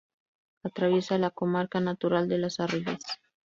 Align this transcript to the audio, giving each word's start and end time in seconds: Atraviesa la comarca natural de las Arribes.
Atraviesa 0.63 1.19
la 1.19 1.29
comarca 1.29 1.79
natural 1.79 2.27
de 2.27 2.39
las 2.39 2.59
Arribes. 2.59 3.03